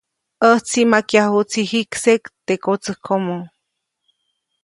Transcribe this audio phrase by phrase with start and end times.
[0.47, 3.49] ‒ʼÄjtsi majkyajuʼtsi jikseʼk teʼ kotsäjkomo-.